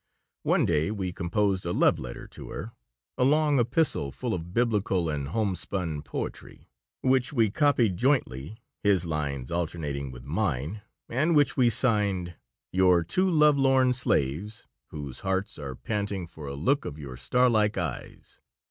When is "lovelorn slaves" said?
13.29-14.65